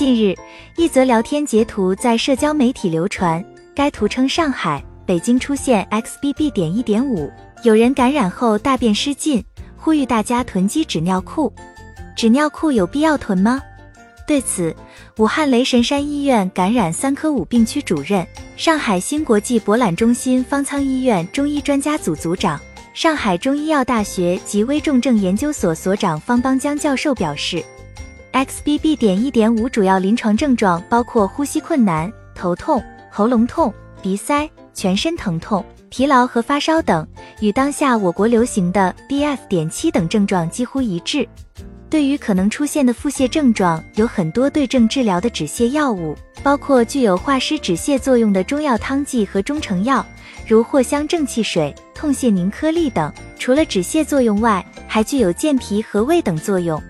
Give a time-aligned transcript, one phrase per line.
[0.00, 0.34] 近日，
[0.78, 6.50] 一则聊天截图在社交媒体流传，该图称上海、北京出现 XBB.
[6.52, 7.30] 点一点五，
[7.64, 9.44] 有人感染后大便失禁，
[9.76, 11.52] 呼吁大家囤积纸尿裤。
[12.16, 13.60] 纸尿裤有必要囤吗？
[14.26, 14.74] 对此，
[15.18, 18.26] 武汉雷神山医院感染三科五病区主任、
[18.56, 22.58] 上海新国际博览中心方舱医院中医专家组组长、
[22.94, 27.62] 上海中医药大学及危重症研究所所长方邦江教授表示
[28.32, 28.96] ，XBB.
[28.96, 37.06] 点一点五主要临床症状包括呼吸困难、头痛、喉咙痛、鼻塞、全身疼痛、疲劳和发烧等，
[37.40, 39.38] 与当下我国流行的 BF.
[39.48, 41.28] 点七等症状几乎一致。
[41.88, 50.06] 对于可能出现的腹泻症状，有很多对症治疗的止泻药物，包括具有化湿止泻作用的中药汤剂和中成药，
[50.46, 53.12] 如藿香正气水、痛泻宁颗粒等。
[53.40, 56.80] 除了止泻作用外，还具有健脾和胃等作用。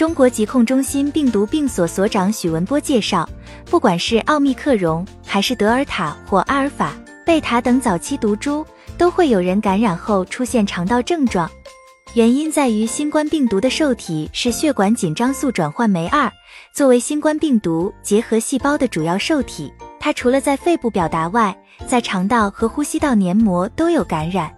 [0.00, 3.28] 中国疾控中心病毒病所所长许文波介绍，
[3.66, 6.94] 不管是奥密克戎，还是德尔塔或阿尔法、
[7.26, 8.64] 贝塔等早期毒株，
[8.96, 11.50] 都会有人感染后出现肠道症状。
[12.14, 16.32] 原因在于新冠病毒的受体是血管紧张素转换酶二，
[16.72, 21.54] 作为新冠病毒结合细胞的主要受体，它除了在肺部表达外，
[21.86, 24.50] 在肠道和呼吸道黏膜都有感染。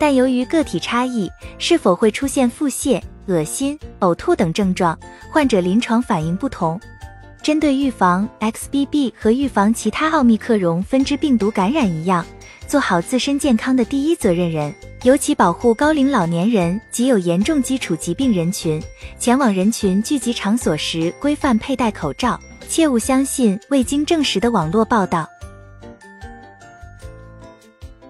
[0.00, 4.98] 但由于个体差异，是否会出现腹泻、恶心、呕吐等症状，
[5.30, 6.80] 患者临床反应不同。
[7.42, 12.24] 针对预防 XBB 和预防其他奥密克戎分支病毒感染一样。
[12.68, 18.80] 做好自身健康的第一责任人，尤其保护高龄老年人及有严重基础疾病人群。
[19.18, 25.28] 前往人群聚集场所时，规范佩戴口罩，切勿相信未经证实的网络报道。